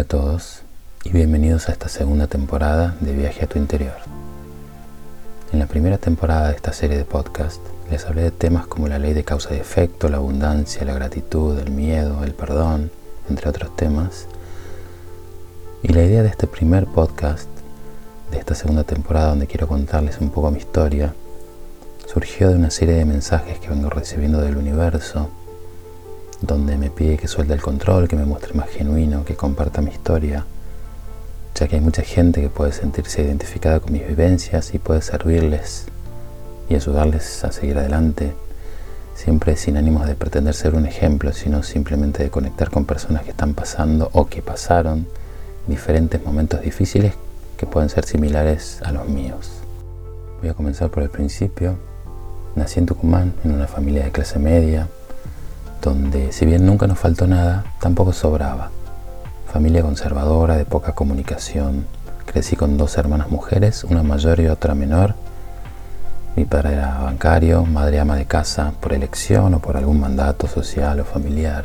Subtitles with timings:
[0.00, 0.62] Hola a todos
[1.04, 3.98] y bienvenidos a esta segunda temporada de Viaje a tu Interior.
[5.52, 7.60] En la primera temporada de esta serie de podcast
[7.90, 11.58] les hablé de temas como la ley de causa y efecto, la abundancia, la gratitud,
[11.58, 12.90] el miedo, el perdón,
[13.28, 14.26] entre otros temas.
[15.82, 17.50] Y la idea de este primer podcast,
[18.30, 21.12] de esta segunda temporada donde quiero contarles un poco mi historia,
[22.06, 25.28] surgió de una serie de mensajes que vengo recibiendo del universo,
[26.40, 29.90] donde me pide que suelte el control, que me muestre más genuino, que comparta mi
[29.90, 30.44] historia,
[31.54, 35.86] ya que hay mucha gente que puede sentirse identificada con mis vivencias y puede servirles
[36.68, 38.32] y ayudarles a seguir adelante,
[39.14, 43.30] siempre sin ánimos de pretender ser un ejemplo, sino simplemente de conectar con personas que
[43.30, 45.06] están pasando o que pasaron
[45.66, 47.14] diferentes momentos difíciles
[47.58, 49.50] que pueden ser similares a los míos.
[50.40, 51.76] Voy a comenzar por el principio.
[52.54, 54.88] Nací en Tucumán, en una familia de clase media,
[55.82, 58.70] donde si bien nunca nos faltó nada, tampoco sobraba.
[59.52, 61.86] Familia conservadora, de poca comunicación.
[62.26, 65.14] Crecí con dos hermanas mujeres, una mayor y otra menor.
[66.36, 71.00] Mi padre era bancario, madre ama de casa por elección o por algún mandato social
[71.00, 71.64] o familiar.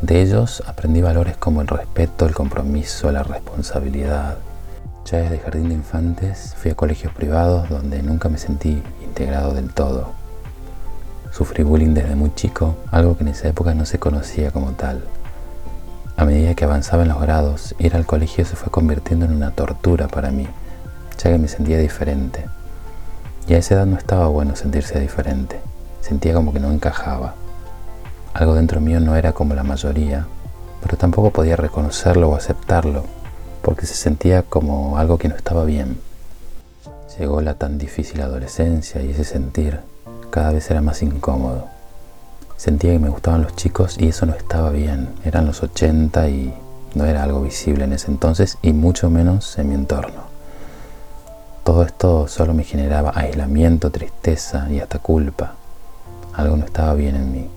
[0.00, 4.36] De ellos aprendí valores como el respeto, el compromiso, la responsabilidad.
[5.04, 9.74] Ya desde jardín de infantes fui a colegios privados donde nunca me sentí integrado del
[9.74, 10.19] todo.
[11.30, 15.04] Sufrí bullying desde muy chico, algo que en esa época no se conocía como tal.
[16.16, 19.52] A medida que avanzaba en los grados, ir al colegio se fue convirtiendo en una
[19.52, 20.46] tortura para mí,
[21.22, 22.44] ya que me sentía diferente.
[23.46, 25.60] Y a esa edad no estaba bueno sentirse diferente,
[26.00, 27.34] sentía como que no encajaba.
[28.34, 30.26] Algo dentro mío no era como la mayoría,
[30.82, 33.04] pero tampoco podía reconocerlo o aceptarlo,
[33.62, 36.00] porque se sentía como algo que no estaba bien.
[37.18, 39.80] Llegó la tan difícil adolescencia y ese sentir
[40.30, 41.66] cada vez era más incómodo.
[42.56, 45.08] Sentía que me gustaban los chicos y eso no estaba bien.
[45.24, 46.54] Eran los 80 y
[46.94, 50.30] no era algo visible en ese entonces y mucho menos en mi entorno.
[51.64, 55.54] Todo esto solo me generaba aislamiento, tristeza y hasta culpa.
[56.34, 57.50] Algo no estaba bien en mí.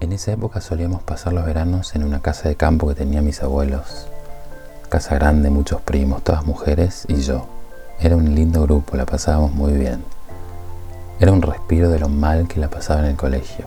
[0.00, 3.42] En esa época solíamos pasar los veranos en una casa de campo que tenía mis
[3.42, 4.08] abuelos.
[4.88, 7.46] Casa grande, muchos primos, todas mujeres y yo.
[8.00, 10.04] Era un lindo grupo, la pasábamos muy bien.
[11.20, 13.66] Era un respiro de lo mal que la pasaba en el colegio.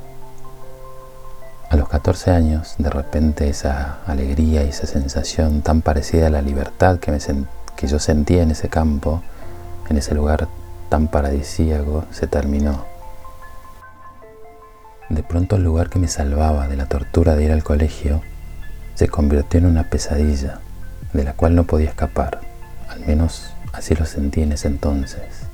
[1.70, 6.42] A los 14 años, de repente esa alegría y esa sensación tan parecida a la
[6.42, 7.20] libertad que, me
[7.76, 9.22] que yo sentía en ese campo,
[9.90, 10.50] en ese lugar
[10.90, 12.86] tan paradisíaco, se terminó.
[15.10, 18.22] De pronto el lugar que me salvaba de la tortura de ir al colegio
[18.96, 20.60] se convirtió en una pesadilla
[21.14, 22.42] de la cual no podía escapar,
[22.90, 25.47] al menos así lo sentí en ese entonces.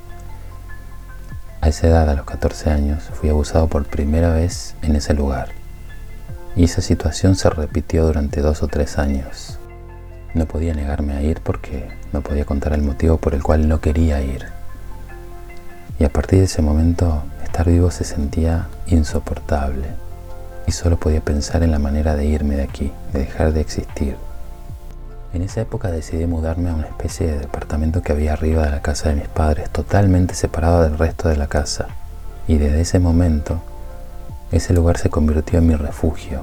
[1.64, 5.48] A esa edad, a los 14 años, fui abusado por primera vez en ese lugar.
[6.54, 9.58] Y esa situación se repitió durante dos o tres años.
[10.34, 13.80] No podía negarme a ir porque no podía contar el motivo por el cual no
[13.80, 14.44] quería ir.
[15.98, 19.88] Y a partir de ese momento, estar vivo se sentía insoportable.
[20.66, 24.18] Y solo podía pensar en la manera de irme de aquí, de dejar de existir.
[25.34, 28.82] En esa época decidí mudarme a una especie de departamento que había arriba de la
[28.82, 31.88] casa de mis padres, totalmente separado del resto de la casa.
[32.46, 33.60] Y desde ese momento,
[34.52, 36.42] ese lugar se convirtió en mi refugio,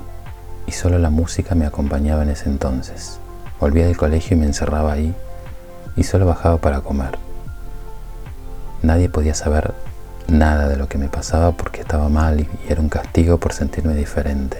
[0.67, 3.17] y solo la música me acompañaba en ese entonces.
[3.61, 5.15] Volvía del colegio y me encerraba ahí,
[5.95, 7.17] y solo bajaba para comer.
[8.81, 9.73] Nadie podía saber
[10.27, 13.95] nada de lo que me pasaba porque estaba mal y era un castigo por sentirme
[13.95, 14.57] diferente,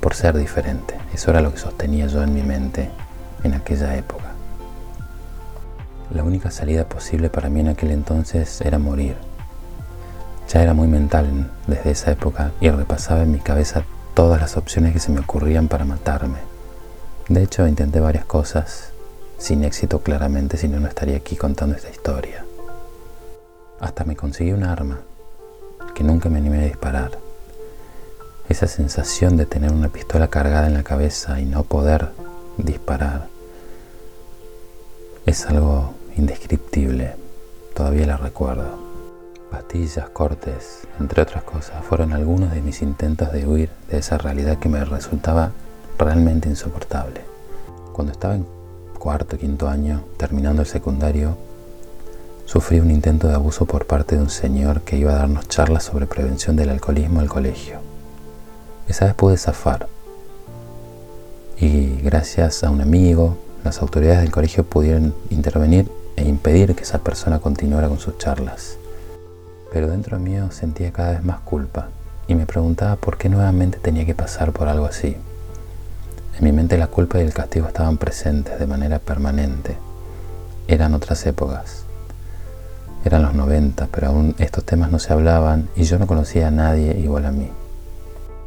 [0.00, 0.96] por ser diferente.
[1.14, 2.90] Eso era lo que sostenía yo en mi mente
[3.44, 4.24] en aquella época.
[6.10, 9.16] La única salida posible para mí en aquel entonces era morir.
[10.52, 13.84] Ya era muy mental desde esa época y repasaba en mi cabeza
[14.14, 16.38] todas las opciones que se me ocurrían para matarme.
[17.28, 18.90] De hecho, intenté varias cosas,
[19.38, 22.44] sin éxito claramente, si no, no estaría aquí contando esta historia.
[23.80, 25.00] Hasta me conseguí un arma
[25.94, 27.18] que nunca me animé a disparar.
[28.48, 32.10] Esa sensación de tener una pistola cargada en la cabeza y no poder
[32.58, 33.33] disparar
[35.26, 37.16] es algo indescriptible,
[37.74, 38.78] todavía la recuerdo.
[39.50, 44.58] Pastillas, cortes, entre otras cosas, fueron algunos de mis intentos de huir de esa realidad
[44.58, 45.52] que me resultaba
[45.98, 47.22] realmente insoportable.
[47.92, 48.44] Cuando estaba en
[48.98, 51.38] cuarto, quinto año, terminando el secundario,
[52.44, 55.84] sufrí un intento de abuso por parte de un señor que iba a darnos charlas
[55.84, 57.78] sobre prevención del alcoholismo al colegio.
[58.88, 59.88] Esa vez pude zafar.
[61.58, 66.98] Y gracias a un amigo, las autoridades del colegio pudieron intervenir e impedir que esa
[66.98, 68.76] persona continuara con sus charlas.
[69.72, 71.88] Pero dentro mío sentía cada vez más culpa
[72.28, 75.16] y me preguntaba por qué nuevamente tenía que pasar por algo así.
[76.38, 79.76] En mi mente la culpa y el castigo estaban presentes de manera permanente.
[80.68, 81.84] Eran otras épocas.
[83.04, 86.50] Eran los 90, pero aún estos temas no se hablaban y yo no conocía a
[86.50, 87.50] nadie igual a mí.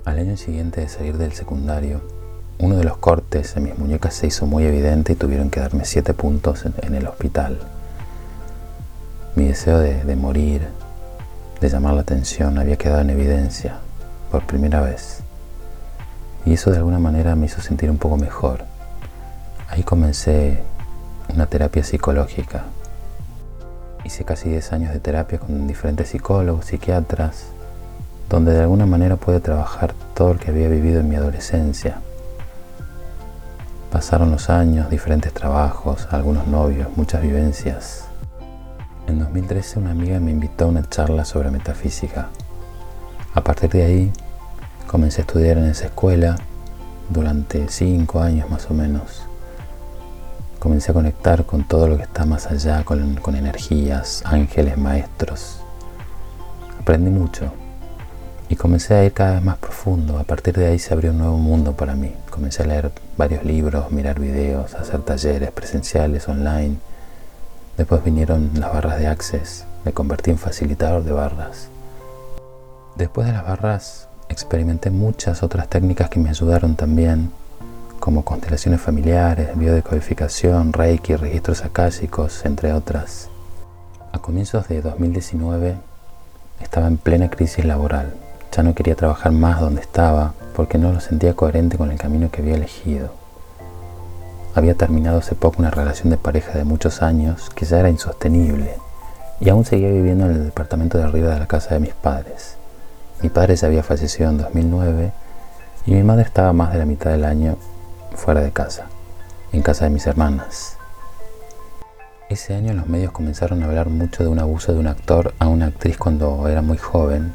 [0.05, 2.01] Al año siguiente de salir del secundario,
[2.59, 5.85] uno de los cortes en mis muñecas se hizo muy evidente y tuvieron que darme
[5.85, 7.59] siete puntos en, el hospital.
[9.35, 10.67] Mi deseo de, de morir,
[11.61, 13.77] de llamar la atención, había quedado en evidencia
[14.31, 15.19] por primera vez.
[16.45, 18.63] Y eso de alguna manera me hizo sentir un poco mejor.
[19.69, 20.63] Ahí comencé
[21.31, 22.63] una terapia psicológica.
[24.03, 27.47] Hice casi 10 años de terapia con diferentes psicólogos, psiquiatras,
[28.29, 32.01] donde de alguna manera pude trabajar todo lo que había vivido en mi adolescencia
[33.91, 38.05] Pasaron los años, diferentes trabajos, algunos novios, muchas vivencias.
[39.07, 42.27] En 2013 una amiga me invitó a una charla sobre metafísica.
[43.33, 44.11] A partir de ahí
[44.87, 46.35] comencé a estudiar en esa escuela
[47.09, 49.23] durante cinco años más o menos.
[50.59, 55.61] Comencé a conectar con todo lo que está más allá, con, con energías, ángeles, maestros.
[56.81, 57.53] Aprendí mucho
[58.49, 60.17] y comencé a ir cada vez más profundo.
[60.17, 62.13] A partir de ahí se abrió un nuevo mundo para mí.
[62.29, 66.77] Comencé a leer varios libros, mirar videos, hacer talleres presenciales, online.
[67.77, 69.65] Después vinieron las barras de Access.
[69.83, 71.69] Me convertí en facilitador de barras.
[72.95, 77.31] Después de las barras experimenté muchas otras técnicas que me ayudaron también,
[77.99, 83.29] como constelaciones familiares, biodecodificación, reiki, registros akáshicos, entre otras.
[84.13, 85.75] A comienzos de 2019
[86.61, 88.13] estaba en plena crisis laboral
[88.57, 92.31] ya no quería trabajar más donde estaba porque no lo sentía coherente con el camino
[92.31, 93.11] que había elegido.
[94.55, 98.73] Había terminado hace poco una relación de pareja de muchos años que ya era insostenible
[99.39, 102.55] y aún seguía viviendo en el departamento de arriba de la casa de mis padres.
[103.21, 105.11] Mi padre ya había fallecido en 2009
[105.85, 107.57] y mi madre estaba más de la mitad del año
[108.15, 108.87] fuera de casa,
[109.51, 110.77] en casa de mis hermanas.
[112.27, 115.47] Ese año los medios comenzaron a hablar mucho de un abuso de un actor a
[115.47, 117.33] una actriz cuando era muy joven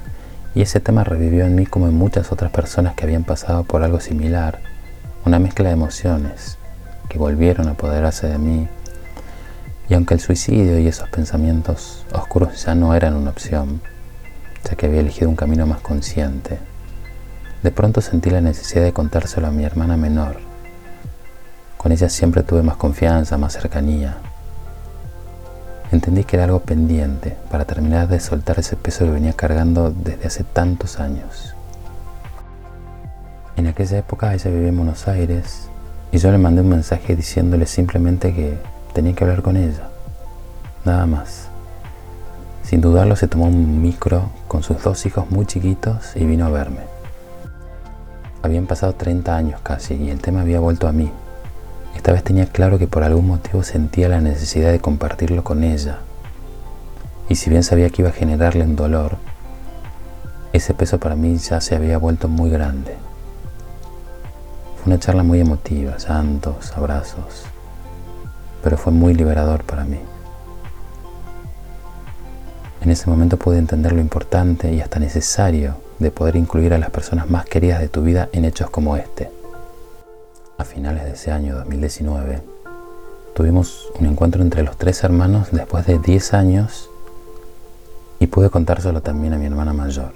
[0.54, 3.82] y ese tema revivió en mí como en muchas otras personas que habían pasado por
[3.82, 4.60] algo similar,
[5.24, 6.58] una mezcla de emociones
[7.08, 8.68] que volvieron a apoderarse de mí.
[9.88, 13.80] Y aunque el suicidio y esos pensamientos oscuros ya no eran una opción,
[14.68, 16.58] ya que había elegido un camino más consciente,
[17.62, 20.36] de pronto sentí la necesidad de contárselo a mi hermana menor.
[21.76, 24.18] Con ella siempre tuve más confianza, más cercanía,
[25.92, 30.26] entendí que era algo pendiente para terminar de soltar ese peso que venía cargando desde
[30.26, 31.54] hace tantos años.
[33.56, 35.68] En aquella época ella vivía en Buenos Aires
[36.10, 38.58] y yo le mandé un mensaje diciéndole simplemente que
[38.94, 39.88] tenía que hablar con ella,
[40.84, 41.48] nada más.
[42.62, 46.50] Sin dudarlo se tomó un micro con sus dos hijos muy chiquitos y vino a
[46.50, 46.80] verme.
[48.42, 51.10] Habían pasado 30 años casi y el tema había vuelto a mí,
[51.94, 55.98] esta vez tenía claro que por algún motivo sentía la necesidad de compartirlo con ella.
[57.28, 59.16] Y si bien sabía que iba a generarle un dolor,
[60.52, 62.96] ese peso para mí ya se había vuelto muy grande.
[64.76, 67.44] Fue una charla muy emotiva, llantos, abrazos,
[68.62, 70.00] pero fue muy liberador para mí.
[72.80, 76.90] En ese momento pude entender lo importante y hasta necesario de poder incluir a las
[76.90, 79.41] personas más queridas de tu vida en hechos como este
[80.62, 82.40] a finales de ese año 2019,
[83.34, 86.88] tuvimos un encuentro entre los tres hermanos después de 10 años
[88.20, 90.12] y pude contárselo también a mi hermana mayor.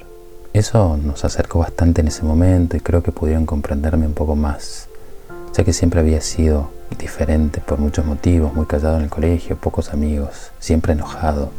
[0.53, 4.89] Eso nos acercó bastante en ese momento y creo que pudieron comprenderme un poco más,
[5.53, 9.93] ya que siempre había sido diferente por muchos motivos, muy callado en el colegio, pocos
[9.93, 11.51] amigos, siempre enojado.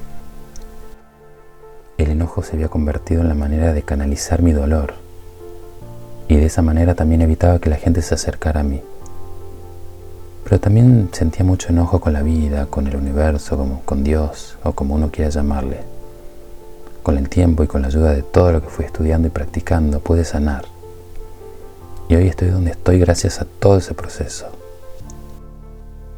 [1.98, 5.07] El enojo se había convertido en la manera de canalizar mi dolor
[6.28, 8.82] y de esa manera también evitaba que la gente se acercara a mí.
[10.44, 14.72] Pero también sentía mucho enojo con la vida, con el universo, como con Dios o
[14.74, 15.80] como uno quiera llamarle.
[17.04, 20.00] Con el tiempo y con la ayuda de todo lo que fui estudiando y practicando
[20.00, 20.66] pude sanar.
[22.10, 24.48] Y hoy estoy donde estoy gracias a todo ese proceso.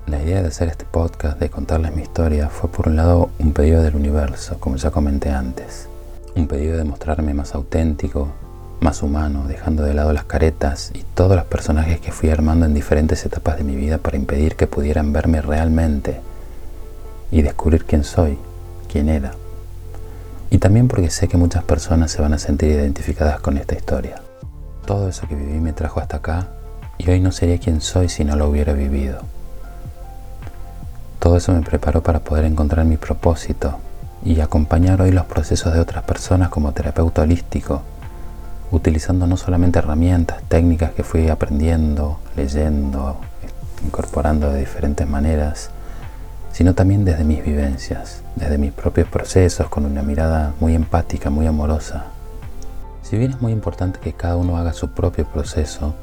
[0.06, 3.54] La idea de hacer este podcast, de contarles mi historia, fue por un lado un
[3.54, 5.88] pedido del universo, como ya comenté antes.
[6.36, 8.30] Un pedido de mostrarme más auténtico,
[8.79, 12.74] más humano, dejando de lado las caretas y todos los personajes que fui armando en
[12.74, 16.21] diferentes etapas de mi vida para impedir que pudieran verme realmente
[17.31, 18.38] y descubrir quién soy,
[18.91, 19.33] quién era.
[20.50, 24.21] Y también porque sé que muchas personas se van a sentir identificadas con esta historia.
[24.86, 26.48] Todo eso que viví me trajo hasta acá
[26.98, 29.19] y hoy no sería quien soy si no lo hubiera vivido.
[31.19, 33.77] Todo eso me preparó para poder encontrar mi propósito
[34.24, 37.83] y acompañar hoy los procesos de otras personas como terapeuta holístico
[38.72, 43.18] utilizando no solamente herramientas, técnicas que fui aprendiendo, leyendo,
[43.86, 45.72] incorporando de diferentes maneras,
[46.52, 51.48] sino también desde mis vivencias, desde mis propios procesos, con una mirada muy empática, muy
[51.48, 52.06] amorosa.
[53.02, 55.96] Si bien es muy importante que cada uno haga su propio proceso,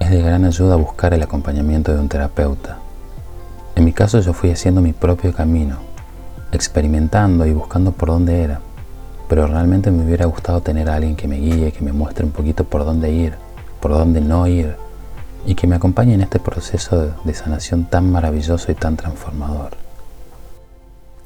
[0.00, 2.78] es de gran ayuda buscar el acompañamiento de un terapeuta.
[3.76, 5.78] En mi caso yo fui haciendo mi propio camino,
[6.52, 8.60] experimentando y buscando por dónde era,
[9.34, 12.30] pero realmente me hubiera gustado tener a alguien que me guíe, que me muestre un
[12.30, 13.34] poquito por dónde ir,
[13.80, 14.76] por dónde no ir,
[15.44, 19.72] y que me acompañe en este proceso de sanación tan maravilloso y tan transformador.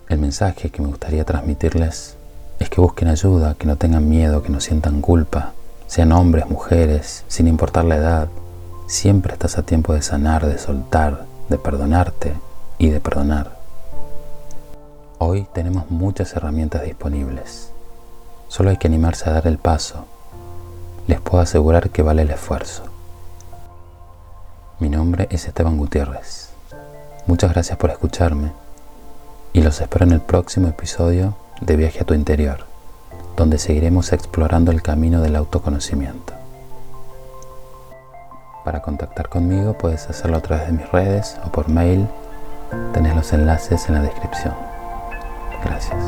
[0.09, 2.17] El mensaje que me gustaría transmitirles
[2.59, 5.53] es que busquen ayuda, que no tengan miedo, que no sientan culpa,
[5.87, 8.29] sean hombres, mujeres, sin importar la edad,
[8.87, 12.33] siempre estás a tiempo de sanar, de soltar, de perdonarte
[12.79, 13.59] y de perdonar.
[15.19, 17.73] Hoy tenemos muchas herramientas disponibles.
[18.49, 20.07] Solo hay que animarse a dar el paso.
[21.07, 22.85] Les puedo asegurar que vale el esfuerzo.
[24.81, 26.51] Mi nombre es Esteban Gutiérrez.
[27.27, 28.53] Muchas gracias por escucharme
[29.53, 32.65] y los espero en el próximo episodio de Viaje a tu Interior,
[33.37, 36.33] donde seguiremos explorando el camino del autoconocimiento.
[38.65, 42.07] Para contactar conmigo puedes hacerlo a través de mis redes o por mail.
[42.93, 44.55] Tenés los enlaces en la descripción.
[45.65, 46.03] Gracias.